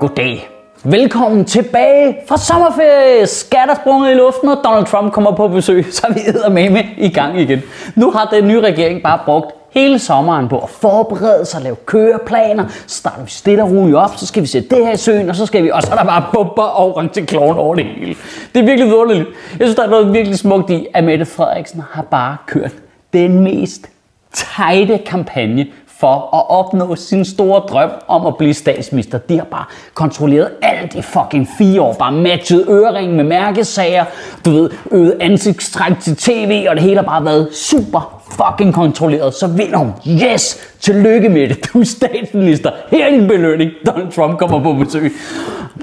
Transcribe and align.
Goddag. 0.00 0.48
Velkommen 0.84 1.44
tilbage 1.44 2.16
fra 2.28 2.36
sommerferie. 2.36 3.26
Skatter 3.26 3.74
sprunget 3.74 4.10
i 4.10 4.14
luften, 4.14 4.48
og 4.48 4.58
Donald 4.64 4.86
Trump 4.86 5.12
kommer 5.12 5.30
på 5.30 5.48
besøg, 5.48 5.86
så 5.94 6.06
er 6.44 6.50
vi 6.50 6.68
med 6.68 6.84
i 6.98 7.08
gang 7.08 7.40
igen. 7.40 7.62
Nu 7.96 8.10
har 8.10 8.24
den 8.32 8.48
nye 8.48 8.60
regering 8.60 9.02
bare 9.02 9.18
brugt 9.24 9.46
hele 9.70 9.98
sommeren 9.98 10.48
på 10.48 10.58
at 10.58 10.70
forberede 10.70 11.44
sig, 11.44 11.62
lave 11.62 11.76
køreplaner. 11.76 12.68
Så 12.68 12.96
starter 12.96 13.24
vi 13.24 13.30
stille 13.30 13.62
og 13.62 13.70
roligt 13.70 13.96
op, 13.96 14.10
så 14.16 14.26
skal 14.26 14.42
vi 14.42 14.46
sætte 14.46 14.68
det 14.76 14.86
her 14.86 14.92
i 14.92 14.96
søen, 14.96 15.30
og 15.30 15.36
så 15.36 15.46
skal 15.46 15.64
vi, 15.64 15.70
og 15.70 15.82
så 15.82 15.92
er 15.92 15.96
der 15.96 16.04
bare 16.04 16.24
bomber 16.32 16.62
og 16.62 16.94
orange 16.94 17.26
klovn 17.26 17.56
over 17.56 17.74
det 17.74 17.84
hele. 17.84 18.14
Det 18.54 18.60
er 18.60 18.66
virkelig 18.66 18.86
vidunderligt. 18.86 19.28
Jeg 19.58 19.66
synes, 19.66 19.74
der 19.74 19.82
er 19.82 19.90
noget 19.90 20.12
virkelig 20.12 20.38
smukt 20.38 20.70
i, 20.70 20.86
at 20.94 21.04
Mette 21.04 21.26
Frederiksen 21.26 21.82
har 21.90 22.02
bare 22.02 22.36
kørt 22.46 22.72
den 23.12 23.40
mest 23.40 23.88
tejte 24.32 24.98
kampagne 24.98 25.66
for 26.00 26.36
at 26.36 26.58
opnå 26.58 26.96
sin 26.96 27.24
store 27.24 27.60
drøm 27.60 27.90
om 28.08 28.26
at 28.26 28.36
blive 28.36 28.54
statsminister. 28.54 29.18
De 29.18 29.36
har 29.38 29.44
bare 29.44 29.64
kontrolleret 29.94 30.50
alt 30.62 30.94
i 30.94 31.02
fucking 31.02 31.48
fire 31.58 31.80
år. 31.82 31.92
Bare 31.98 32.12
matchet 32.12 32.64
øreringen 32.68 33.16
med 33.16 33.24
mærkesager, 33.24 34.04
du 34.44 34.50
ved, 34.50 34.70
øget 34.90 35.16
ansigtstræk 35.20 35.92
til 36.00 36.16
tv, 36.16 36.66
og 36.68 36.76
det 36.76 36.82
hele 36.82 36.96
har 36.96 37.02
bare 37.02 37.24
været 37.24 37.48
super 37.52 38.22
fucking 38.30 38.74
kontrolleret. 38.74 39.34
Så 39.34 39.46
vinder 39.46 39.78
hun. 39.78 39.92
Yes! 40.08 40.74
Tillykke 40.80 41.28
med 41.28 41.48
det. 41.48 41.70
Du 41.72 41.80
er 41.80 41.84
statsminister. 41.84 42.70
Her 42.90 43.06
er 43.06 43.10
din 43.10 43.28
belønning. 43.28 43.70
Donald 43.86 44.12
Trump 44.12 44.38
kommer 44.38 44.62
på 44.62 44.72
besøg. 44.72 45.12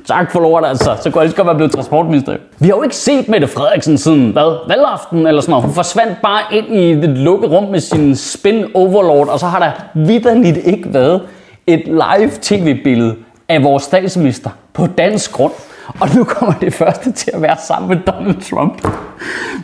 Tak 0.06 0.32
for 0.32 0.40
lort, 0.40 0.66
altså. 0.66 0.98
Så 1.02 1.12
kunne 1.12 1.22
jeg 1.22 1.28
lige 1.28 1.38
godt 1.38 1.48
være 1.48 1.56
blevet 1.56 1.72
transportminister. 1.72 2.38
Vi 2.60 2.68
har 2.68 2.76
jo 2.76 2.84
ikke 2.84 2.96
set 2.96 3.30
Mette 3.30 3.48
Frederiksen 3.48 3.98
siden, 3.98 4.32
hvad, 4.32 4.68
valgaften 4.68 5.28
eller 5.28 5.42
sådan 5.42 5.52
noget. 5.52 5.66
Hun 5.66 5.74
forsvandt 5.74 6.22
bare 6.22 6.42
ind 6.52 6.68
i 6.68 6.92
et 6.92 7.10
lukket 7.10 7.52
rum 7.52 7.64
med 7.64 7.80
sin 7.80 8.16
spin 8.16 8.66
overlord, 8.74 9.28
og 9.28 9.40
så 9.40 9.46
har 9.46 9.60
der 9.60 9.72
vidderligt 9.94 10.58
ikke 10.58 10.94
været 10.94 11.22
et 11.68 11.84
live 11.86 12.32
tv-billede 12.42 13.16
af 13.50 13.64
vores 13.64 13.84
statsminister 13.84 14.50
på 14.74 14.88
dansk 14.88 15.32
grund. 15.32 15.54
Og 16.00 16.08
nu 16.16 16.24
kommer 16.24 16.54
det 16.62 16.74
første 16.74 17.12
til 17.12 17.32
at 17.34 17.42
være 17.42 17.58
sammen 17.68 17.90
med 17.90 17.98
Donald 17.98 18.50
Trump. 18.50 18.88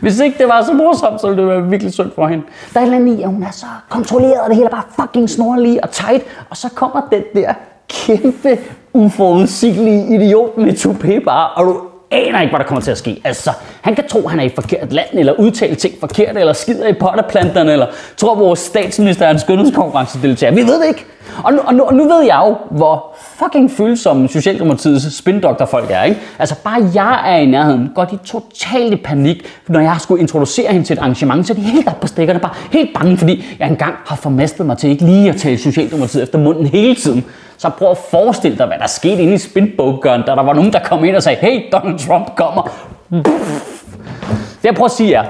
Hvis 0.00 0.20
ikke 0.20 0.38
det 0.38 0.48
var 0.48 0.62
så 0.62 0.72
morsomt, 0.72 1.20
så 1.20 1.26
ville 1.28 1.42
det 1.42 1.50
være 1.50 1.62
virkelig 1.62 1.92
synd 1.92 2.10
for 2.14 2.26
hende. 2.26 2.44
Der 2.74 2.80
er 2.80 2.84
en 2.84 3.08
i, 3.08 3.22
at 3.22 3.28
hun 3.28 3.42
er 3.42 3.50
så 3.50 3.66
kontrolleret, 3.88 4.40
og 4.40 4.48
det 4.48 4.56
hele 4.56 4.66
er 4.66 4.70
bare 4.70 4.82
fucking 5.00 5.30
snorlig 5.30 5.84
og 5.84 5.90
tight. 5.90 6.24
Og 6.50 6.56
så 6.56 6.68
kommer 6.74 7.00
den 7.12 7.22
der 7.34 7.54
kæmpe, 7.94 8.58
uforudsigelige 8.92 10.14
idiot 10.14 10.58
med 10.58 10.72
toupé 10.72 11.24
bare, 11.24 11.48
og 11.48 11.66
du 11.66 11.80
aner 12.10 12.40
ikke, 12.40 12.50
hvad 12.50 12.58
der 12.58 12.66
kommer 12.66 12.82
til 12.82 12.90
at 12.90 12.98
ske. 12.98 13.20
Altså, 13.24 13.50
han 13.82 13.94
kan 13.94 14.04
tro, 14.08 14.18
at 14.18 14.30
han 14.30 14.40
er 14.40 14.44
i 14.44 14.48
forkert 14.54 14.92
land, 14.92 15.08
eller 15.12 15.32
udtale 15.32 15.74
ting 15.74 15.94
forkert, 16.00 16.36
eller 16.36 16.52
skider 16.52 16.88
i 16.88 16.92
potterplanterne, 16.92 17.72
eller 17.72 17.86
tror, 18.16 18.32
at 18.32 18.38
vores 18.38 18.58
statsminister 18.58 19.26
er 19.26 19.30
en 19.30 19.38
skønhedskonkurrencedeltager. 19.38 20.54
Vi 20.54 20.62
ved 20.62 20.80
det 20.80 20.88
ikke. 20.88 21.04
Og 21.44 21.52
nu, 21.52 21.58
og, 21.58 21.74
nu, 21.74 21.82
og 21.82 21.94
nu 21.94 22.04
ved 22.04 22.22
jeg 22.22 22.42
jo, 22.46 22.76
hvor 22.76 23.16
fucking 23.38 23.70
følsomme 23.70 24.28
Socialdemokratiets 24.28 25.16
spindokterfolk 25.16 25.90
er. 25.90 26.02
Ikke? 26.02 26.20
Altså 26.38 26.54
bare 26.64 26.90
jeg 26.94 27.34
er 27.34 27.36
i 27.36 27.46
nærheden, 27.46 27.90
går 27.94 28.04
de 28.04 28.18
totalt 28.24 28.92
i 28.92 28.96
panik, 28.96 29.44
når 29.68 29.80
jeg 29.80 29.96
skulle 29.98 30.20
introducere 30.20 30.72
hende 30.72 30.86
til 30.86 30.94
et 30.94 30.98
arrangement, 30.98 31.46
så 31.46 31.52
er 31.52 31.54
de 31.54 31.62
helt 31.62 31.88
op 31.88 32.00
på 32.00 32.06
stikkerne, 32.06 32.40
bare 32.40 32.54
helt 32.70 32.90
bange, 32.94 33.16
fordi 33.18 33.44
jeg 33.58 33.68
engang 33.68 33.94
har 34.06 34.16
formastet 34.16 34.66
mig 34.66 34.78
til 34.78 34.90
ikke 34.90 35.04
lige 35.04 35.30
at 35.30 35.36
tale 35.36 35.58
Socialdemokratiet 35.58 36.22
efter 36.22 36.38
munden 36.38 36.66
hele 36.66 36.94
tiden. 36.94 37.24
Så 37.58 37.68
prøv 37.68 37.90
at 37.90 37.98
forestille 38.10 38.58
dig, 38.58 38.66
hvad 38.66 38.78
der 38.78 38.86
skete 38.86 39.22
inde 39.22 39.34
i 39.34 39.38
spinbogeren, 39.38 40.22
da 40.22 40.30
der 40.32 40.42
var 40.42 40.52
nogen, 40.52 40.72
der 40.72 40.78
kom 40.78 41.04
ind 41.04 41.16
og 41.16 41.22
sagde, 41.22 41.38
hey, 41.38 41.62
Donald 41.72 41.98
Trump 41.98 42.36
kommer. 42.36 42.70
Det 43.10 44.64
jeg 44.64 44.74
prøver 44.74 44.84
at 44.84 44.92
sige 44.92 45.14
er, 45.14 45.24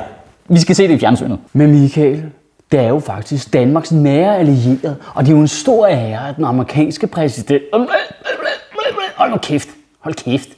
vi 0.48 0.60
skal 0.60 0.74
se 0.74 0.88
det 0.88 0.94
i 0.94 0.98
fjernsynet. 0.98 1.38
Men 1.52 1.70
Michael, 1.70 2.24
det 2.72 2.80
er 2.80 2.88
jo 2.88 2.98
faktisk 2.98 3.52
Danmarks 3.52 3.92
nære 3.92 4.38
allierede, 4.38 4.96
og 5.14 5.24
det 5.24 5.32
er 5.32 5.36
jo 5.36 5.40
en 5.40 5.48
stor 5.48 5.86
ære, 5.86 6.28
at 6.28 6.36
den 6.36 6.44
amerikanske 6.44 7.06
præsident... 7.06 7.62
Hold 9.16 9.30
nu 9.30 9.36
kæft, 9.36 9.68
hold 10.00 10.14
kæft. 10.14 10.48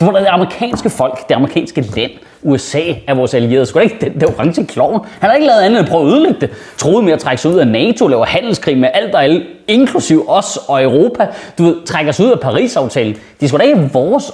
Du 0.00 0.04
var 0.04 0.18
det 0.18 0.26
amerikanske 0.26 0.90
folk, 0.90 1.28
det 1.28 1.34
amerikanske 1.34 1.80
land, 1.80 2.10
USA 2.42 2.80
er 3.06 3.14
vores 3.14 3.34
allierede. 3.34 3.66
Skulle 3.66 3.84
ikke 3.84 3.96
den 4.00 4.20
der 4.20 4.26
orange 4.26 4.66
klovn? 4.66 5.06
Han 5.20 5.30
har 5.30 5.36
ikke 5.36 5.46
lavet 5.46 5.60
andet 5.60 5.78
end 5.78 5.86
at 5.86 5.92
prøve 5.92 6.06
at 6.06 6.12
ødelægge 6.12 6.40
det. 6.40 6.50
Troede 6.78 7.02
med 7.02 7.12
at 7.12 7.18
trække 7.18 7.42
sig 7.42 7.50
ud 7.50 7.58
af 7.58 7.66
NATO, 7.66 8.06
lave 8.06 8.26
handelskrig 8.26 8.78
med 8.78 8.88
alt 8.94 9.14
og 9.14 9.24
alle, 9.24 9.42
inklusiv 9.68 10.24
os 10.28 10.58
og 10.68 10.82
Europa. 10.82 11.26
Du 11.58 11.64
ved, 11.64 11.76
trækker 11.86 12.12
sig 12.12 12.26
ud 12.26 12.30
af 12.30 12.40
Paris-aftalen. 12.40 13.16
Det 13.40 13.48
skulle 13.48 13.64
da 13.64 13.68
ikke 13.68 13.90
vores 13.92 14.32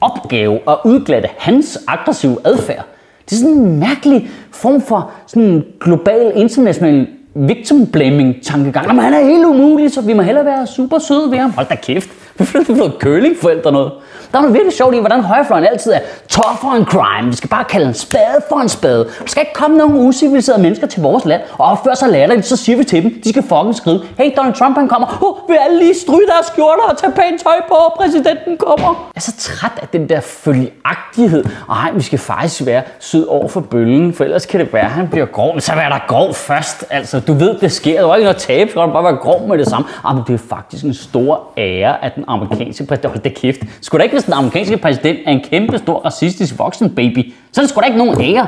opgave 0.00 0.58
at 0.68 0.76
udglatte 0.84 1.28
hans 1.38 1.78
aggressive 1.88 2.36
adfærd. 2.44 2.84
Det 3.24 3.32
er 3.32 3.36
sådan 3.36 3.54
en 3.54 3.78
mærkelig 3.80 4.28
form 4.50 4.80
for 4.80 5.10
sådan 5.26 5.64
global, 5.80 6.32
international 6.36 7.06
victim 7.34 7.86
blaming 7.86 8.36
tankegang. 8.42 8.86
Jamen, 8.86 9.02
han 9.02 9.14
er 9.14 9.24
helt 9.24 9.44
umulig, 9.44 9.92
så 9.92 10.00
vi 10.00 10.12
må 10.12 10.22
hellere 10.22 10.44
være 10.44 10.66
super 10.66 10.98
søde 10.98 11.30
ved 11.30 11.38
ham. 11.38 11.50
Hold 11.50 11.66
da 11.68 11.74
kæft. 11.74 12.08
Vi 12.38 12.44
er 12.44 12.76
noget 12.76 12.98
kølingforældre 12.98 13.72
noget. 13.72 13.92
Der 14.32 14.38
er 14.38 14.42
noget 14.42 14.54
virkelig 14.54 14.74
sjovt 14.74 14.94
i, 14.94 14.98
hvordan 14.98 15.20
højrefløjen 15.20 15.66
altid 15.66 15.92
er 15.92 15.98
tougher 16.28 16.72
en 16.76 16.84
crime. 16.84 17.30
Vi 17.30 17.36
skal 17.36 17.50
bare 17.50 17.64
kalde 17.64 17.86
en 17.86 17.94
spade 17.94 18.40
for 18.48 18.56
en 18.56 18.68
spade. 18.68 19.04
Der 19.04 19.26
skal 19.26 19.40
ikke 19.40 19.54
komme 19.54 19.76
nogen 19.76 20.08
usiviliserede 20.08 20.62
mennesker 20.62 20.86
til 20.86 21.02
vores 21.02 21.24
land 21.24 21.42
og 21.58 21.66
opføre 21.66 21.96
sig 21.96 22.08
latterligt, 22.08 22.46
så 22.46 22.56
siger 22.56 22.78
vi 22.78 22.84
til 22.84 23.02
dem, 23.02 23.20
de 23.24 23.28
skal 23.28 23.42
fucking 23.42 23.74
skrive, 23.74 24.00
hey 24.18 24.30
Donald 24.36 24.54
Trump 24.54 24.76
han 24.76 24.88
kommer, 24.88 25.18
oh, 25.22 25.48
vil 25.48 25.56
alle 25.56 25.78
lige 25.78 25.94
stryge 25.94 26.26
deres 26.26 26.46
skjorter 26.46 26.82
og 26.82 26.98
tage 26.98 27.12
pænt 27.12 27.42
tøj 27.42 27.56
på, 27.68 27.74
og 27.74 27.94
præsidenten 27.96 28.56
kommer. 28.56 29.10
Jeg 29.14 29.16
er 29.16 29.20
så 29.20 29.36
træt 29.38 29.78
af 29.82 29.88
den 29.88 30.08
der 30.08 30.20
følgeagtighed. 30.20 31.44
Ej, 31.70 31.90
vi 31.94 32.02
skal 32.02 32.18
faktisk 32.18 32.66
være 32.66 32.82
sød 33.00 33.26
over 33.26 33.48
for 33.48 33.60
bølgen, 33.60 34.14
for 34.14 34.24
ellers 34.24 34.46
kan 34.46 34.60
det 34.60 34.72
være, 34.72 34.84
at 34.84 34.90
han 34.90 35.08
bliver 35.08 35.26
grov. 35.26 35.60
Så 35.60 35.74
vær 35.74 35.88
der 35.88 35.98
grov 36.08 36.34
først. 36.34 36.84
Altså, 36.90 37.20
du 37.20 37.32
ved, 37.32 37.58
det 37.58 37.72
sker. 37.72 38.00
Der 38.00 38.06
var 38.06 38.16
ikke 38.16 38.24
noget 38.24 38.36
tab, 38.36 38.68
så 38.68 38.86
bare 38.86 39.04
være 39.04 39.16
grov 39.16 39.48
med 39.48 39.58
det 39.58 39.68
samme. 39.68 39.86
Ej, 40.04 40.12
men 40.12 40.22
det 40.26 40.34
er 40.34 40.38
faktisk 40.48 40.84
en 40.84 40.94
stor 40.94 41.40
ære, 41.56 42.04
at 42.04 42.14
den 42.14 42.24
amerikanske 42.28 42.86
præsident, 42.86 43.12
hold 43.12 43.22
da 43.22 43.28
kæft, 43.28 43.60
skulle 43.80 43.98
da 43.98 44.02
ikke, 44.02 44.14
hvis 44.14 44.24
den 44.24 44.32
amerikanske 44.32 44.76
præsident 44.76 45.18
er 45.26 45.30
en 45.30 45.40
kæmpe 45.50 45.78
stor 45.78 45.98
racistisk 45.98 46.58
voksen 46.58 46.94
baby, 46.94 47.32
så 47.52 47.60
er 47.60 47.62
det 47.62 47.70
sgu 47.70 47.80
da 47.80 47.86
ikke 47.86 47.98
nogen 47.98 48.20
ære. 48.20 48.46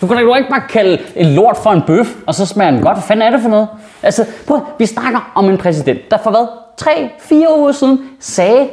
Du 0.00 0.06
kan 0.06 0.16
da 0.16 0.34
ikke 0.36 0.50
bare 0.50 0.62
kalde 0.68 0.98
en 1.16 1.26
lort 1.26 1.56
for 1.56 1.70
en 1.70 1.82
bøf, 1.86 2.14
og 2.26 2.34
så 2.34 2.46
smager 2.46 2.70
den 2.70 2.80
godt. 2.82 2.96
Hvad 2.96 3.02
fanden 3.02 3.26
er 3.26 3.30
det 3.30 3.40
for 3.40 3.48
noget? 3.48 3.68
Altså, 4.02 4.24
prøv, 4.46 4.60
vi 4.78 4.86
snakker 4.86 5.32
om 5.34 5.50
en 5.50 5.58
præsident, 5.58 6.10
der 6.10 6.18
for 6.18 6.30
hvad? 6.30 6.46
3-4 6.82 7.58
uger 7.58 7.72
siden 7.72 8.00
sagde 8.20 8.68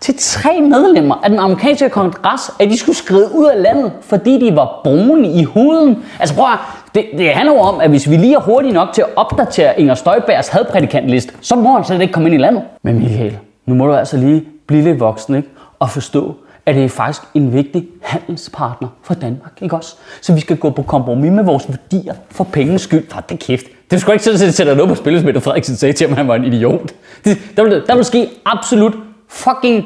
til 0.00 0.14
tre 0.18 0.60
medlemmer 0.60 1.20
af 1.24 1.30
den 1.30 1.38
amerikanske 1.38 1.88
kongres, 1.88 2.50
at 2.60 2.68
de 2.68 2.78
skulle 2.78 2.96
skride 2.96 3.30
ud 3.34 3.46
af 3.46 3.62
landet, 3.62 3.92
fordi 4.02 4.46
de 4.46 4.56
var 4.56 4.80
brune 4.84 5.28
i 5.28 5.44
huden. 5.44 6.04
Altså 6.20 6.34
prøv 6.34 6.44
at, 6.44 6.58
det, 6.94 7.04
det 7.18 7.30
handler 7.30 7.54
jo 7.54 7.60
om, 7.60 7.80
at 7.80 7.90
hvis 7.90 8.10
vi 8.10 8.16
lige 8.16 8.34
er 8.34 8.40
hurtige 8.40 8.72
nok 8.72 8.88
til 8.92 9.02
at 9.02 9.08
opdatere 9.16 9.80
Inger 9.80 9.94
Støjbergs 9.94 10.48
hadprædikantliste, 10.48 11.34
så 11.40 11.56
må 11.56 11.72
han 11.72 11.84
slet 11.84 12.00
ikke 12.00 12.12
komme 12.12 12.28
ind 12.28 12.34
i 12.34 12.42
landet. 12.42 12.62
Men 12.82 12.98
Michael, 12.98 13.38
nu 13.70 13.76
må 13.76 13.86
du 13.86 13.94
altså 13.94 14.16
lige 14.16 14.44
blive 14.66 14.82
lidt 14.82 15.00
voksen, 15.00 15.34
ikke? 15.34 15.48
Og 15.78 15.90
forstå, 15.90 16.34
at 16.66 16.74
det 16.74 16.84
er 16.84 16.88
faktisk 16.88 17.22
en 17.34 17.52
vigtig 17.52 17.86
handelspartner 18.02 18.88
for 19.02 19.14
Danmark, 19.14 19.58
ikke 19.62 19.76
også? 19.76 19.96
Så 20.20 20.34
vi 20.34 20.40
skal 20.40 20.56
gå 20.56 20.70
på 20.70 20.82
kompromis 20.82 21.32
med 21.32 21.44
vores 21.44 21.68
værdier 21.68 22.14
for 22.30 22.44
pengens 22.44 22.82
skyld. 22.82 23.04
For 23.10 23.20
det 23.20 23.38
kæft. 23.38 23.66
Det 23.90 24.00
skulle 24.00 24.14
ikke 24.14 24.24
sådan 24.24 24.38
set 24.38 24.54
sætte 24.54 24.74
noget 24.74 24.88
på 24.88 24.94
spil, 24.94 25.22
hvis 25.22 25.44
Frederiksen 25.44 25.76
sagde 25.76 25.92
til 25.92 26.06
ham, 26.06 26.12
at 26.12 26.16
han 26.16 26.28
var 26.28 26.34
en 26.34 26.44
idiot. 26.44 26.92
Det, 27.24 27.38
der, 27.56 27.62
vil, 27.62 27.82
der 27.86 27.94
vil 27.94 28.04
ske 28.04 28.28
absolut 28.44 28.94
fucking 29.28 29.84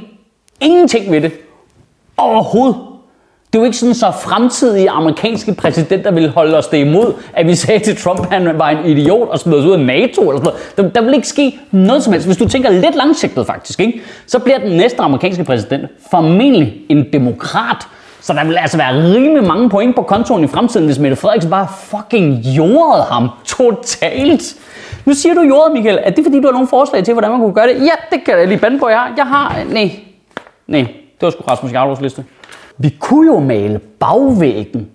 ingenting 0.60 1.12
ved 1.12 1.20
det. 1.20 1.32
Overhovedet. 2.16 2.93
Det 3.54 3.58
er 3.58 3.62
jo 3.62 3.66
ikke 3.66 3.76
sådan, 3.76 3.94
så 3.94 4.10
fremtidige 4.10 4.90
amerikanske 4.90 5.54
præsidenter 5.54 6.10
ville 6.10 6.28
holde 6.28 6.58
os 6.58 6.66
det 6.66 6.78
imod, 6.78 7.12
at 7.32 7.46
vi 7.46 7.54
sagde 7.54 7.84
til 7.84 7.96
Trump, 7.96 8.20
at 8.20 8.26
han 8.26 8.58
var 8.58 8.70
en 8.70 8.84
idiot 8.84 9.28
og 9.28 9.38
smed 9.38 9.58
os 9.58 9.64
ud 9.64 9.72
af 9.72 9.80
NATO 9.80 10.30
eller 10.30 10.42
sådan 10.42 10.58
noget. 10.76 10.94
Der, 10.94 11.00
der 11.00 11.06
vil 11.06 11.14
ikke 11.14 11.28
ske 11.28 11.58
noget 11.70 12.02
som 12.02 12.12
helst. 12.12 12.28
Hvis 12.28 12.36
du 12.36 12.48
tænker 12.48 12.70
lidt 12.70 12.94
langsigtet 12.94 13.46
faktisk, 13.46 13.80
ikke? 13.80 14.02
så 14.26 14.38
bliver 14.38 14.58
den 14.58 14.76
næste 14.76 15.02
amerikanske 15.02 15.44
præsident 15.44 15.90
formentlig 16.10 16.74
en 16.88 17.12
demokrat. 17.12 17.86
Så 18.20 18.32
der 18.32 18.44
vil 18.44 18.56
altså 18.56 18.76
være 18.76 19.14
rimelig 19.14 19.44
mange 19.44 19.70
point 19.70 19.96
på 19.96 20.02
kontoen 20.02 20.44
i 20.44 20.46
fremtiden, 20.48 20.86
hvis 20.86 20.98
Mette 20.98 21.16
Frederiksen 21.16 21.50
bare 21.50 21.68
fucking 21.84 22.34
jordede 22.36 23.04
ham 23.10 23.28
totalt. 23.44 24.56
Nu 25.04 25.14
siger 25.14 25.34
du 25.34 25.40
jordet, 25.40 25.72
Michael. 25.72 25.98
Er 26.02 26.10
det 26.10 26.24
fordi, 26.24 26.40
du 26.40 26.46
har 26.46 26.52
nogle 26.52 26.68
forslag 26.68 27.04
til, 27.04 27.14
hvordan 27.14 27.30
man 27.30 27.40
kunne 27.40 27.54
gøre 27.54 27.68
det? 27.68 27.74
Ja, 27.74 28.16
det 28.16 28.24
kan 28.24 28.38
jeg 28.38 28.48
lige 28.48 28.58
bande 28.58 28.78
på, 28.78 28.88
jeg 28.88 28.98
har. 28.98 29.12
Jeg 29.16 29.26
har... 29.26 29.56
Nej, 29.70 29.90
nej, 30.66 30.80
det 30.80 31.22
var 31.22 31.30
sgu 31.30 31.42
Rasmus 31.48 31.72
Jarlovs 31.72 32.00
liste. 32.00 32.24
Vi 32.78 32.96
kunne 33.00 33.32
jo 33.32 33.40
male 33.40 33.78
bagvæggen 33.78 34.90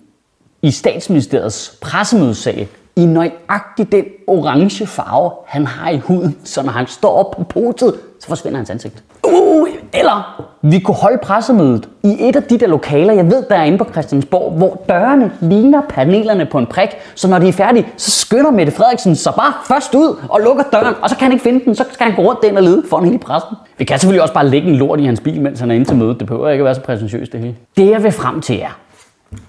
i 0.62 0.70
statsministeriets 0.70 1.78
pressemødesal 1.80 2.68
i 2.96 3.06
nøjagtig 3.06 3.92
den 3.92 4.04
orange 4.26 4.86
farve, 4.86 5.30
han 5.46 5.66
har 5.66 5.90
i 5.90 5.98
huden, 5.98 6.36
så 6.44 6.62
når 6.62 6.72
han 6.72 6.86
står 6.86 7.10
op 7.10 7.30
på 7.36 7.42
podiet, 7.42 8.00
så 8.20 8.28
forsvinder 8.28 8.56
hans 8.56 8.70
ansigt. 8.70 9.02
Uh, 9.26 9.59
eller 9.92 10.46
vi 10.62 10.78
kunne 10.78 10.94
holde 10.94 11.18
pressemødet 11.22 11.88
i 12.02 12.16
et 12.28 12.36
af 12.36 12.42
de 12.42 12.58
der 12.58 12.66
lokaler, 12.66 13.12
jeg 13.12 13.24
ved, 13.26 13.44
der 13.48 13.54
er 13.54 13.64
inde 13.64 13.78
på 13.78 13.86
Christiansborg, 13.92 14.52
hvor 14.52 14.82
dørene 14.88 15.30
ligner 15.40 15.82
panelerne 15.88 16.46
på 16.46 16.58
en 16.58 16.66
prik, 16.66 16.88
så 17.14 17.28
når 17.28 17.38
de 17.38 17.48
er 17.48 17.52
færdige, 17.52 17.86
så 17.96 18.10
skynder 18.10 18.50
Mette 18.50 18.72
Frederiksen 18.72 19.16
sig 19.16 19.32
bare 19.34 19.52
først 19.68 19.94
ud 19.94 20.16
og 20.28 20.40
lukker 20.40 20.64
døren, 20.72 20.94
og 21.02 21.10
så 21.10 21.16
kan 21.16 21.24
han 21.24 21.32
ikke 21.32 21.42
finde 21.42 21.64
den, 21.64 21.74
så 21.74 21.84
skal 21.92 22.06
han 22.06 22.16
gå 22.16 22.22
rundt 22.22 22.42
den 22.42 22.56
og 22.56 22.62
lede 22.62 22.82
foran 22.90 23.04
hele 23.04 23.18
pressen. 23.18 23.56
Vi 23.78 23.84
kan 23.84 23.98
selvfølgelig 23.98 24.22
også 24.22 24.34
bare 24.34 24.48
lægge 24.48 24.68
en 24.68 24.76
lort 24.76 25.00
i 25.00 25.04
hans 25.04 25.20
bil, 25.20 25.40
mens 25.40 25.60
han 25.60 25.70
er 25.70 25.74
inde 25.74 25.86
til 25.86 25.96
mødet. 25.96 26.20
Det 26.20 26.26
behøver 26.26 26.48
ikke 26.48 26.62
at 26.62 26.64
være 26.64 26.74
så 26.74 26.80
præsentøst 26.80 27.32
det 27.32 27.40
hele. 27.40 27.54
Det 27.76 27.90
jeg 27.90 28.02
vil 28.02 28.12
frem 28.12 28.40
til 28.40 28.60
er, 28.60 28.78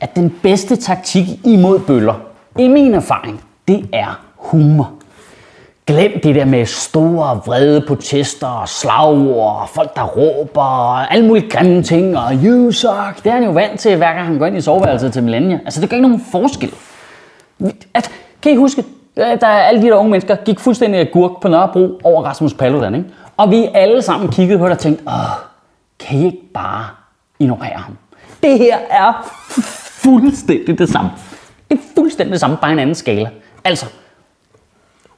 at 0.02 0.16
den 0.16 0.36
bedste 0.44 0.76
taktik 0.76 1.26
imod 1.46 1.80
bøller, 1.80 2.14
i 2.60 2.68
min 2.68 2.94
erfaring, 2.94 3.42
det 3.68 3.90
er 3.94 4.20
humor. 4.36 4.92
Glem 5.92 6.20
det 6.24 6.36
der 6.36 6.46
med 6.46 6.66
store, 6.66 7.42
vrede 7.46 7.82
protester 7.88 8.48
og 8.48 8.70
slagord 8.70 9.62
og 9.62 9.70
folk, 9.70 9.96
der 9.96 10.04
råber 10.04 10.62
og 10.62 11.14
alle 11.14 11.28
mulige 11.28 11.50
grimme 11.50 11.84
ting 11.84 12.18
og 12.18 12.34
you 12.44 12.72
suck. 12.72 13.24
Det 13.24 13.26
er 13.26 13.32
han 13.32 13.44
jo 13.44 13.52
vant 13.52 13.80
til, 13.80 13.98
hver 13.98 14.14
gang 14.14 14.28
han 14.28 14.38
går 14.38 14.46
ind 14.46 14.58
i 14.58 14.62
soveværelset 14.62 15.14
til 15.14 15.24
Melania. 15.24 15.60
Altså, 15.66 15.82
det 15.82 15.90
gør 15.90 15.98
ikke 15.98 16.08
nogen 16.08 16.26
forskel. 16.32 16.74
At, 17.94 18.12
kan 18.42 18.52
I 18.52 18.56
huske, 18.56 18.84
øh, 19.18 19.40
der 19.42 19.48
alle 19.48 19.82
de 19.82 19.88
der 19.88 19.96
unge 19.96 20.12
mennesker 20.12 20.36
gik 20.36 20.60
fuldstændig 20.60 21.00
agurk 21.00 21.32
på 21.42 21.48
Nørrebro 21.48 22.00
over 22.04 22.24
Rasmus 22.24 22.54
Paludan, 22.54 22.96
ikke? 22.96 23.10
Og 23.38 23.52
vi 23.52 23.68
alle 23.74 24.02
sammen 24.02 24.30
kiggede 24.30 24.60
på 24.60 24.66
det 24.66 24.72
og 24.72 24.80
tænkte, 24.80 25.04
åh, 25.08 25.14
kan 26.00 26.20
I 26.20 26.26
ikke 26.26 26.52
bare 26.54 26.86
ignorere 27.40 27.78
ham? 27.78 27.98
Det 28.44 28.58
her 28.58 28.78
er 28.90 29.14
fuldstændig 30.04 30.80
det 30.80 30.90
samme. 30.90 31.12
Det 31.70 31.78
er 31.78 31.82
fuldstændig 31.96 32.32
det 32.32 32.40
samme, 32.40 32.58
bare 32.62 32.72
en 32.72 32.80
anden 32.80 32.96
skala. 32.96 33.30
Altså, 33.64 33.86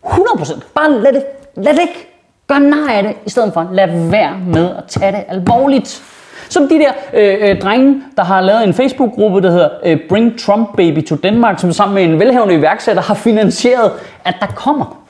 100%. 0.05 0.59
Bare 0.75 0.91
lad 0.91 1.13
det, 1.13 1.23
lad 1.55 1.73
det 1.73 1.81
ikke 1.81 2.13
Gør 2.47 2.59
nej 2.59 2.95
af 2.95 3.03
det, 3.03 3.13
i 3.25 3.29
stedet 3.29 3.53
for 3.53 3.69
lad 3.71 4.09
være 4.09 4.39
med 4.47 4.75
at 4.77 4.83
tage 4.87 5.11
det 5.11 5.23
alvorligt. 5.27 6.03
Som 6.49 6.67
de 6.67 6.79
der 6.79 6.91
øh, 7.13 7.49
øh, 7.49 7.61
drenge, 7.61 8.01
der 8.17 8.23
har 8.23 8.41
lavet 8.41 8.63
en 8.63 8.73
Facebook-gruppe, 8.73 9.41
der 9.41 9.51
hedder 9.51 9.69
øh, 9.85 9.99
Bring 10.09 10.39
Trump 10.39 10.75
Baby 10.77 11.05
to 11.05 11.15
Denmark, 11.15 11.59
som 11.59 11.71
sammen 11.71 11.95
med 11.95 12.03
en 12.03 12.19
velhavende 12.19 12.55
iværksætter 12.55 13.01
har 13.01 13.13
finansieret, 13.13 13.91
at 14.25 14.35
der 14.39 14.45
kommer 14.45 15.03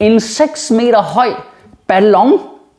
en 0.00 0.20
6 0.20 0.70
meter 0.70 1.02
høj 1.02 1.28
ballon 1.86 2.32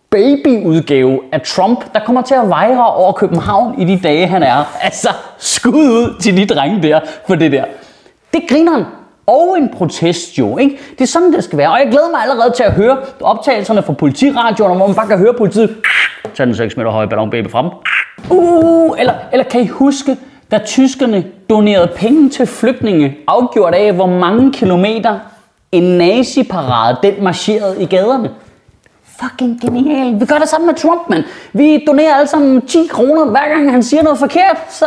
babyudgave 0.09 1.19
af 1.31 1.41
Trump, 1.41 1.93
der 1.93 1.99
kommer 2.05 2.21
til 2.21 2.35
at 2.35 2.49
vejre 2.49 2.93
over 2.93 3.11
København 3.11 3.81
i 3.81 3.85
de 3.85 3.99
dage, 4.03 4.27
han 4.27 4.43
er. 4.43 4.77
Altså, 4.81 5.09
skud 5.37 5.73
ud 5.73 6.21
til 6.21 6.37
de 6.37 6.45
drenge 6.45 6.87
der 6.87 6.99
for 7.27 7.35
det 7.35 7.51
der. 7.51 7.65
Det 8.33 8.41
griner 8.49 8.71
han 8.71 8.85
og 9.27 9.57
en 9.57 9.69
protest 9.69 10.39
jo. 10.39 10.57
Ikke? 10.57 10.79
Det 10.91 11.01
er 11.01 11.05
sådan, 11.05 11.33
det 11.33 11.43
skal 11.43 11.57
være. 11.57 11.71
Og 11.71 11.79
jeg 11.79 11.87
glæder 11.91 12.09
mig 12.11 12.21
allerede 12.21 12.53
til 12.55 12.63
at 12.63 12.71
høre 12.71 12.97
optagelserne 13.21 13.83
fra 13.83 13.93
politiradioen, 13.93 14.77
hvor 14.77 14.87
man 14.87 14.95
bare 14.95 15.07
kan 15.07 15.17
høre 15.17 15.33
politiet. 15.33 15.77
Tag 16.35 16.45
den 16.45 16.55
6 16.55 16.77
meter 16.77 16.91
høje 16.91 17.07
ballonbaby 17.07 17.49
frem. 17.49 17.65
Uh, 18.29 18.99
eller, 18.99 19.13
eller 19.31 19.43
kan 19.43 19.61
I 19.61 19.67
huske, 19.67 20.17
da 20.51 20.57
tyskerne 20.57 21.25
donerede 21.49 21.91
penge 21.95 22.29
til 22.29 22.47
flygtninge, 22.47 23.17
afgjort 23.27 23.73
af, 23.73 23.93
hvor 23.93 24.05
mange 24.07 24.53
kilometer 24.53 25.19
en 25.71 25.83
nazi-parade 25.83 26.97
den 27.03 27.23
marcherede 27.23 27.81
i 27.81 27.85
gaderne? 27.85 28.29
Fucking 29.21 29.61
genial. 29.61 30.19
Vi 30.19 30.25
gør 30.25 30.37
det 30.37 30.49
samme 30.49 30.67
med 30.67 30.75
Trump, 30.75 31.09
mand. 31.09 31.23
Vi 31.53 31.83
donerer 31.87 32.15
alle 32.15 32.27
sammen 32.27 32.61
10 32.61 32.87
kroner, 32.89 33.25
hver 33.25 33.49
gang 33.49 33.71
han 33.71 33.83
siger 33.83 34.03
noget 34.03 34.19
forkert. 34.19 34.57
Så 34.69 34.85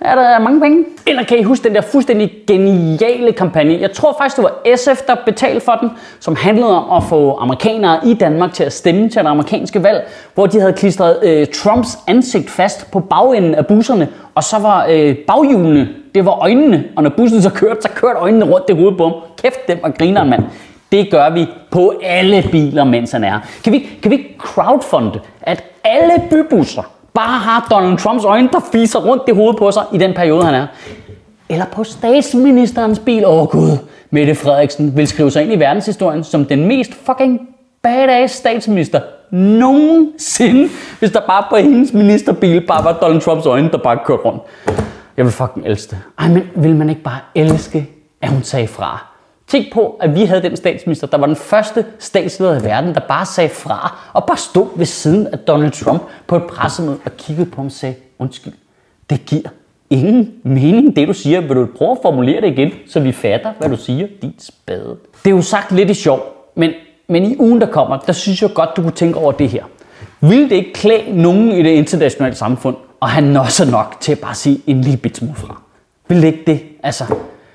er 0.00 0.14
der 0.14 0.38
mange 0.38 0.60
penge. 0.60 0.84
Eller 1.06 1.24
kan 1.24 1.38
I 1.38 1.42
huske 1.42 1.64
den 1.64 1.74
der 1.74 1.80
fuldstændig 1.80 2.32
geniale 2.46 3.32
kampagne? 3.32 3.78
Jeg 3.80 3.92
tror 3.92 4.14
faktisk, 4.18 4.36
det 4.36 4.44
var 4.44 4.76
SF, 4.76 5.02
der 5.06 5.14
betalte 5.26 5.60
for 5.60 5.72
den, 5.72 5.90
som 6.20 6.36
handlede 6.36 6.84
om 6.84 6.96
at 6.96 7.02
få 7.08 7.36
amerikanere 7.36 8.00
i 8.06 8.14
Danmark 8.14 8.52
til 8.52 8.64
at 8.64 8.72
stemme 8.72 9.08
til 9.08 9.22
det 9.22 9.28
amerikanske 9.28 9.82
valg, 9.82 10.08
hvor 10.34 10.46
de 10.46 10.60
havde 10.60 10.72
klistret 10.72 11.18
øh, 11.22 11.46
Trumps 11.46 11.98
ansigt 12.06 12.50
fast 12.50 12.90
på 12.90 13.00
bagenden 13.00 13.54
af 13.54 13.66
busserne, 13.66 14.08
og 14.34 14.44
så 14.44 14.58
var 14.58 14.86
øh, 14.90 15.16
baghjulene, 15.16 15.88
det 16.14 16.24
var 16.24 16.32
øjnene, 16.42 16.84
og 16.96 17.02
når 17.02 17.10
bussen 17.10 17.42
så 17.42 17.50
kørte, 17.50 17.82
så 17.82 17.88
kørte 17.88 18.18
øjnene 18.18 18.44
rundt 18.44 18.68
det 18.68 18.76
hovedet 18.76 18.98
på 18.98 19.04
ham. 19.04 19.14
Kæft 19.42 19.68
dem 19.68 19.78
og 19.82 19.94
griner 19.94 20.24
mand. 20.24 20.44
Det 20.92 21.10
gør 21.10 21.30
vi 21.30 21.46
på 21.70 21.92
alle 22.02 22.44
biler, 22.50 22.84
mens 22.84 23.12
han 23.12 23.24
er. 23.24 23.38
Kan 23.64 23.72
vi, 23.72 23.88
kan 24.02 24.10
vi 24.10 24.26
crowdfunde, 24.38 25.20
at 25.42 25.64
alle 25.84 26.22
bybusser, 26.30 26.82
bare 27.14 27.38
har 27.38 27.66
Donald 27.70 27.98
Trumps 27.98 28.24
øjne, 28.24 28.48
der 28.52 28.60
fiser 28.72 28.98
rundt 28.98 29.22
i 29.28 29.32
hovedet 29.32 29.56
på 29.56 29.70
sig 29.70 29.82
i 29.92 29.98
den 29.98 30.14
periode, 30.14 30.44
han 30.44 30.54
er. 30.54 30.66
Eller 31.48 31.64
på 31.64 31.84
statsministerens 31.84 32.98
bil. 32.98 33.26
Åh 33.26 33.42
oh, 33.42 33.48
gud, 33.48 33.78
Mette 34.10 34.34
Frederiksen 34.34 34.96
vil 34.96 35.06
skrive 35.06 35.30
sig 35.30 35.42
ind 35.42 35.52
i 35.52 35.56
verdenshistorien 35.56 36.24
som 36.24 36.44
den 36.44 36.64
mest 36.64 36.90
fucking 37.06 37.40
badass 37.82 38.34
statsminister 38.34 39.00
nogensinde, 39.30 40.68
hvis 40.98 41.10
der 41.10 41.20
bare 41.20 41.44
på 41.50 41.56
hendes 41.56 41.92
ministerbil 41.92 42.66
bare 42.66 42.84
var 42.84 42.92
Donald 42.92 43.20
Trumps 43.20 43.46
øjne, 43.46 43.70
der 43.70 43.78
bare 43.78 43.98
kørte 44.04 44.22
rundt. 44.22 44.42
Jeg 45.16 45.24
vil 45.24 45.32
fucking 45.32 45.66
elske 45.66 45.90
det. 45.90 45.98
Ej, 46.18 46.28
men 46.28 46.42
vil 46.56 46.76
man 46.76 46.90
ikke 46.90 47.02
bare 47.02 47.18
elske, 47.34 47.90
at 48.22 48.28
hun 48.28 48.42
sagde 48.42 48.68
fra? 48.68 49.06
Tænk 49.48 49.72
på, 49.72 49.96
at 50.00 50.14
vi 50.14 50.24
havde 50.24 50.42
den 50.42 50.56
statsminister, 50.56 51.06
der 51.06 51.18
var 51.18 51.26
den 51.26 51.36
første 51.36 51.84
statsleder 51.98 52.60
i 52.60 52.64
verden, 52.64 52.94
der 52.94 53.00
bare 53.00 53.26
sagde 53.26 53.50
fra 53.50 53.98
og 54.12 54.24
bare 54.24 54.36
stod 54.36 54.66
ved 54.76 54.86
siden 54.86 55.26
af 55.26 55.38
Donald 55.38 55.72
Trump 55.72 56.02
på 56.26 56.36
et 56.36 56.42
pressemøde 56.42 56.98
og 57.04 57.16
kiggede 57.16 57.50
på 57.50 57.56
ham 57.56 57.66
og 57.66 57.72
sagde, 57.72 57.94
undskyld, 58.18 58.52
det 59.10 59.26
giver 59.26 59.48
ingen 59.90 60.32
mening, 60.42 60.96
det 60.96 61.08
du 61.08 61.12
siger. 61.12 61.40
Vil 61.40 61.56
du 61.56 61.68
prøve 61.76 61.90
at 61.90 61.98
formulere 62.02 62.40
det 62.40 62.46
igen, 62.46 62.70
så 62.88 63.00
vi 63.00 63.12
fatter, 63.12 63.52
hvad 63.58 63.68
du 63.68 63.76
siger, 63.76 64.06
dit 64.22 64.42
spade? 64.42 64.96
Det 65.24 65.30
er 65.30 65.34
jo 65.34 65.42
sagt 65.42 65.72
lidt 65.72 65.90
i 65.90 65.94
sjov, 65.94 66.20
men, 66.54 66.70
men 67.08 67.24
i 67.24 67.36
ugen, 67.38 67.60
der 67.60 67.66
kommer, 67.66 67.96
der 67.96 68.12
synes 68.12 68.42
jeg 68.42 68.50
godt, 68.54 68.70
du 68.76 68.82
kunne 68.82 68.92
tænke 68.92 69.18
over 69.18 69.32
det 69.32 69.48
her. 69.48 69.64
Vil 70.20 70.50
det 70.50 70.52
ikke 70.52 70.72
klæde 70.72 71.22
nogen 71.22 71.52
i 71.52 71.62
det 71.62 71.70
internationale 71.70 72.34
samfund 72.34 72.76
og 73.00 73.08
han 73.08 73.36
også 73.36 73.70
nok 73.70 73.96
til 74.00 74.12
at 74.12 74.18
bare 74.18 74.34
sige 74.34 74.60
en 74.66 74.80
lille 74.80 74.96
bit 74.96 75.16
smule 75.16 75.34
fra? 75.34 75.62
Vil 76.08 76.22
det 76.22 76.26
ikke 76.26 76.42
det? 76.46 76.60
Altså, 76.82 77.04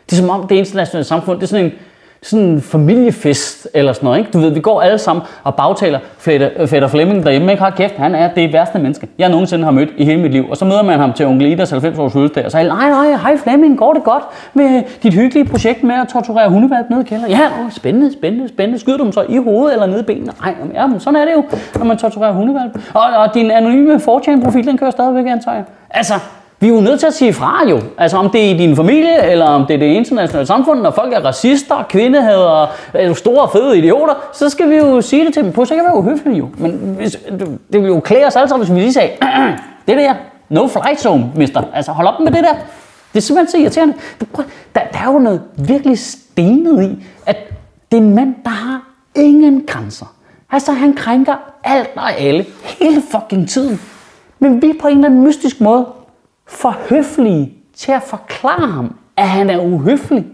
det 0.06 0.12
er 0.12 0.22
som 0.22 0.30
om 0.30 0.48
det 0.48 0.56
internationale 0.56 1.04
samfund, 1.04 1.38
det 1.40 1.44
er 1.44 1.48
sådan 1.48 1.66
en, 1.66 1.72
sådan 2.24 2.46
en 2.46 2.62
familiefest 2.62 3.68
eller 3.74 3.94
sådan 3.94 4.06
noget. 4.06 4.20
Ikke? 4.20 4.32
Du 4.32 4.40
ved, 4.40 4.50
vi 4.50 4.60
går 4.60 4.82
alle 4.82 4.98
sammen 4.98 5.26
og 5.44 5.56
bagtaler 5.56 6.00
Fætter 6.18 6.84
øh, 6.84 6.90
Flemming 6.90 7.24
derhjemme. 7.24 7.52
Ikke 7.52 7.64
har 7.64 7.70
kæft, 7.70 7.96
han 7.96 8.16
er 8.16 8.34
det 8.34 8.54
værste 8.54 8.80
menneske, 8.80 9.08
jeg 9.18 9.30
nogensinde 9.30 9.64
har 9.64 9.72
mødt 9.72 9.90
i 9.98 10.06
hele 10.06 10.22
mit 10.22 10.32
liv. 10.32 10.50
Og 10.50 10.58
så 10.58 10.66
møder 10.66 10.82
man 10.82 11.00
ham 11.00 11.14
til 11.14 11.26
onkel 11.26 11.48
Idas 11.48 11.70
90 11.70 12.00
års 12.00 12.14
fødselsdag 12.14 12.46
og 12.46 12.52
siger, 12.52 12.68
nej, 12.68 12.90
nej, 12.90 13.12
hej 13.12 13.38
Flemming, 13.38 13.78
går 13.78 13.94
det 13.94 14.04
godt 14.04 14.24
med 14.54 14.84
dit 15.04 15.14
hyggelige 15.14 15.46
projekt 15.46 15.84
med 15.84 15.96
at 15.96 16.08
torturere 16.08 16.50
hundevalp 16.50 16.90
ned 16.90 17.02
i 17.02 17.04
kælderen? 17.04 17.32
Ja, 17.32 17.48
åh, 17.66 17.72
spændende, 17.72 18.14
spændende, 18.14 18.48
spændende. 18.48 18.80
Skyder 18.80 18.98
du 18.98 19.04
dem 19.04 19.12
så 19.12 19.26
i 19.30 19.38
hovedet 19.38 19.74
eller 19.74 19.86
ned 19.86 20.00
i 20.00 20.04
benene? 20.04 20.32
Nej, 20.42 20.56
ja, 20.74 20.88
men 20.88 21.00
sådan 21.00 21.16
er 21.16 21.26
det 21.26 21.34
jo, 21.34 21.44
når 21.76 21.86
man 21.86 21.98
torturerer 21.98 22.34
hundevalp. 22.34 22.80
Og, 22.94 23.04
og 23.18 23.34
din 23.34 23.52
anonyme 23.52 24.00
4 24.00 24.42
profil 24.44 24.68
den 24.68 24.78
kører 24.78 24.92
stadigvæk, 24.92 25.26
antager 25.28 25.56
jeg. 25.56 25.66
Altså, 25.90 26.14
vi 26.64 26.68
er 26.68 26.74
jo 26.74 26.82
nødt 26.82 27.00
til 27.00 27.08
at 27.08 27.14
sige 27.14 27.34
fra 27.34 27.70
jo. 27.70 27.82
Altså 27.98 28.18
om 28.18 28.30
det 28.30 28.46
er 28.46 28.56
i 28.56 28.58
din 28.58 28.76
familie, 28.76 29.24
eller 29.32 29.46
om 29.46 29.66
det 29.66 29.74
er 29.74 29.78
det 29.78 29.86
internationale 29.86 30.46
samfund, 30.46 30.82
når 30.82 30.92
folk 30.92 31.14
er 31.14 31.20
racister, 31.20 31.86
kvindehader, 31.90 32.68
eller 32.94 33.14
store 33.14 33.50
fede 33.52 33.78
idioter, 33.78 34.14
så 34.34 34.50
skal 34.50 34.70
vi 34.70 34.76
jo 34.76 35.02
sige 35.02 35.26
det 35.26 35.34
til 35.34 35.44
dem 35.44 35.52
på, 35.52 35.66
så 35.66 35.76
kan 35.76 35.84
vi 35.84 35.88
være 35.88 35.98
uhøflige 35.98 36.38
jo. 36.38 36.50
Men 36.58 36.72
hvis, 36.72 37.18
det 37.74 37.82
vil 37.82 37.88
jo 37.88 38.00
klæde 38.00 38.26
os 38.26 38.36
alle 38.36 38.50
sammen, 38.50 38.66
hvis 38.68 38.76
vi 38.76 38.80
lige 38.80 38.94
sagde, 38.94 39.10
det 39.88 39.98
der, 39.98 40.14
no 40.50 40.68
flight 40.68 41.02
zone, 41.02 41.32
mister. 41.36 41.64
Altså 41.74 41.92
hold 41.92 42.08
op 42.08 42.20
med 42.20 42.32
det 42.32 42.44
der. 42.44 42.54
Det 43.14 43.18
er 43.18 43.22
simpelthen 43.22 43.52
så 43.52 43.58
irriterende. 43.58 43.94
Der, 44.76 44.82
der 44.94 45.00
er 45.00 45.14
jo 45.14 45.20
noget 45.20 45.42
virkelig 45.56 46.00
stenet 46.00 46.84
i, 46.84 47.06
at 47.26 47.38
det 47.92 47.98
er 47.98 48.02
en 48.02 48.16
mand, 48.16 48.36
der 48.44 48.50
har 48.50 48.82
ingen 49.16 49.64
grænser. 49.68 50.16
Altså 50.52 50.72
han 50.72 50.94
krænker 50.94 51.36
alt 51.64 51.90
og 51.96 52.20
alle, 52.20 52.46
hele 52.64 53.02
fucking 53.12 53.50
tiden. 53.50 53.82
Men 54.40 54.62
vi 54.62 54.74
på 54.82 54.88
en 54.88 54.96
eller 54.96 55.08
anden 55.08 55.24
mystisk 55.24 55.62
måde 55.62 55.86
for 56.48 56.76
høflige 56.90 57.54
til 57.76 57.92
at 57.92 58.04
forklare 58.04 58.68
ham, 58.68 58.96
at 59.18 59.30
han 59.30 59.50
er 59.50 59.60
uhøflig. 59.60 60.26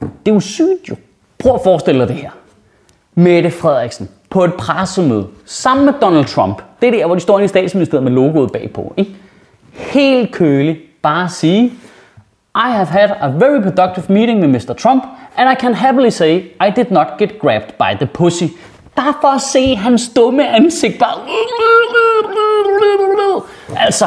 Det 0.00 0.30
er 0.30 0.34
jo 0.34 0.40
sygt 0.40 0.88
jo. 0.88 0.96
Prøv 1.38 1.54
at 1.54 1.60
forestille 1.64 2.00
dig 2.00 2.08
det 2.08 2.16
her. 2.16 2.30
Mette 3.14 3.50
Frederiksen 3.50 4.08
på 4.30 4.44
et 4.44 4.54
pressemøde 4.54 5.26
sammen 5.44 5.86
med 5.86 5.94
Donald 6.02 6.24
Trump. 6.24 6.62
Det 6.80 6.86
er 6.86 6.90
der, 6.90 7.06
hvor 7.06 7.14
de 7.14 7.20
står 7.20 7.38
i 7.38 7.48
statsministeriet 7.48 8.04
med 8.04 8.12
logoet 8.12 8.52
bagpå. 8.52 8.94
Ikke? 8.96 9.10
Helt 9.72 10.32
køligt 10.32 11.02
bare 11.02 11.28
sige, 11.28 11.64
I 12.54 12.70
have 12.70 12.86
had 12.86 13.10
a 13.20 13.28
very 13.28 13.62
productive 13.62 14.04
meeting 14.08 14.40
with 14.40 14.50
Mr. 14.50 14.74
Trump, 14.74 15.04
and 15.36 15.50
I 15.50 15.54
can 15.60 15.74
happily 15.74 16.10
say 16.10 16.36
I 16.38 16.70
did 16.76 16.90
not 16.90 17.06
get 17.18 17.38
grabbed 17.38 17.72
by 17.78 17.96
the 17.96 18.06
pussy. 18.06 18.44
Bare 18.96 19.14
for 19.20 19.28
at 19.28 19.40
se 19.40 19.74
hans 19.74 20.10
dumme 20.16 20.48
ansigt 20.48 20.98
bare... 20.98 21.14
Altså, 23.76 24.04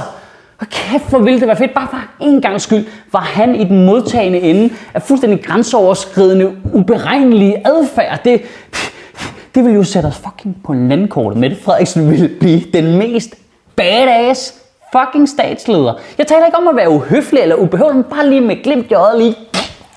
og 0.61 0.67
kæft, 0.69 1.09
hvor 1.09 1.19
ville 1.19 1.39
det 1.39 1.47
være 1.47 1.57
fedt. 1.57 1.73
Bare 1.73 1.87
for 1.91 1.99
en 2.19 2.41
gang 2.41 2.61
skyld 2.61 2.85
var 3.11 3.19
han 3.19 3.55
i 3.55 3.63
den 3.63 3.85
modtagende 3.85 4.39
ende 4.39 4.73
af 4.93 5.01
fuldstændig 5.01 5.43
grænseoverskridende, 5.43 6.51
uberegnelige 6.73 7.67
adfærd. 7.67 8.19
Det, 8.25 8.41
det 9.55 9.63
ville 9.63 9.75
jo 9.75 9.83
sætte 9.83 10.07
os 10.07 10.17
fucking 10.17 10.57
på 10.65 10.73
landkortet. 10.73 11.39
Mette 11.39 11.57
Frederiksen 11.63 12.11
ville 12.11 12.29
blive 12.39 12.61
den 12.73 12.97
mest 12.97 13.35
badass 13.75 14.53
fucking 14.95 15.29
statsleder. 15.29 15.93
Jeg 16.17 16.27
taler 16.27 16.45
ikke 16.45 16.57
om 16.57 16.67
at 16.67 16.75
være 16.75 16.89
uhøflig 16.89 17.41
eller 17.41 17.55
ubehøvelig, 17.55 17.95
men 17.95 18.03
bare 18.03 18.29
lige 18.29 18.41
med 18.41 18.63
glimt 18.63 18.91
i 18.91 18.93
øjet 18.93 19.19
lige 19.21 19.35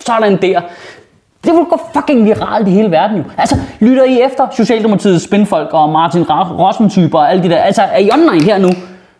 sådan 0.06 0.42
der. 0.42 0.60
Det 1.44 1.52
ville 1.52 1.66
gå 1.70 1.80
fucking 1.94 2.24
viralt 2.24 2.68
i 2.68 2.70
hele 2.70 2.90
verden 2.90 3.16
jo. 3.16 3.24
Altså, 3.38 3.56
lytter 3.80 4.04
I 4.04 4.20
efter 4.20 4.46
Socialdemokratiets 4.56 5.24
spinfolk 5.24 5.68
og 5.72 5.90
Martin 5.90 6.22
Rossen-typer 6.30 7.18
og 7.18 7.30
alle 7.30 7.42
de 7.42 7.48
der. 7.48 7.56
Altså, 7.56 7.82
er 7.82 7.98
I 7.98 8.10
online 8.12 8.44
her 8.44 8.58
nu? 8.58 8.68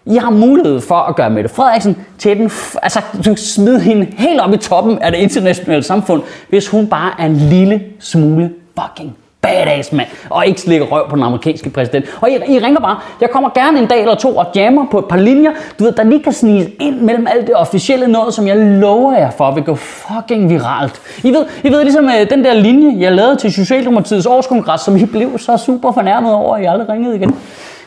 I 0.07 0.17
har 0.17 0.31
mulighed 0.31 0.81
for 0.81 0.95
at 0.95 1.17
gøre 1.17 1.31
Mette 1.31 1.49
Frederiksen 1.49 1.97
til 2.19 2.37
den, 2.39 2.51
altså 2.83 3.01
smide 3.37 3.81
hende 3.81 4.07
helt 4.19 4.41
op 4.41 4.55
i 4.55 4.57
toppen 4.57 4.99
af 4.99 5.13
det 5.13 5.19
internationale 5.19 5.83
samfund, 5.83 6.23
hvis 6.49 6.69
hun 6.69 6.87
bare 6.87 7.11
er 7.19 7.27
en 7.27 7.37
lille 7.37 7.83
smule 7.99 8.51
fucking 8.81 9.17
badass 9.43 9.93
mand, 9.93 10.09
og 10.31 10.47
ikke 10.47 10.61
slikker 10.61 10.87
røv 10.87 11.09
på 11.11 11.17
den 11.17 11.25
amerikanske 11.25 11.71
præsident. 11.71 12.05
Og 12.21 12.31
I, 12.31 12.35
I 12.35 12.59
ringer 12.59 12.81
bare, 12.81 12.99
jeg 13.21 13.31
kommer 13.31 13.51
gerne 13.55 13.79
en 13.79 13.87
dag 13.87 14.01
eller 14.01 14.15
to 14.15 14.37
og 14.37 14.47
jammer 14.55 14.87
på 14.91 14.99
et 14.99 15.05
par 15.05 15.17
linjer, 15.17 15.51
du 15.79 15.85
ved, 15.85 15.93
der 15.93 16.03
lige 16.03 16.23
kan 16.23 16.33
snige 16.33 16.75
ind 16.81 17.01
mellem 17.01 17.27
alt 17.27 17.47
det 17.47 17.55
officielle 17.55 18.07
noget, 18.09 18.35
som 18.35 18.47
jeg 18.47 18.57
lover 18.57 19.17
jer 19.17 19.31
for, 19.31 19.51
vil 19.51 19.65
gå 19.65 19.75
fucking 19.75 20.51
viralt. 20.51 21.01
I 21.25 21.31
ved, 21.31 21.47
I 21.65 21.69
ved 21.69 21.83
ligesom 21.83 22.05
øh, 22.05 22.31
den 22.31 22.45
der 22.45 22.55
linje, 22.55 23.01
jeg 23.01 23.13
lavede 23.13 23.37
til 23.37 23.53
Socialdemokratiets 23.53 24.27
årskongres, 24.27 24.81
som 24.81 24.97
I 24.97 25.05
blev 25.05 25.39
så 25.39 25.57
super 25.57 25.93
fornærmet 25.93 26.33
over, 26.33 26.57
at 26.57 26.63
I 26.63 26.65
aldrig 26.65 26.89
ringede 26.89 27.17
igen. 27.17 27.37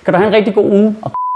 Kan 0.05 0.13
du 0.13 0.17
have 0.17 0.27
en 0.27 0.33
rigtig 0.33 0.53
god 0.53 0.71
uge, 0.71 0.95
og 1.01 1.11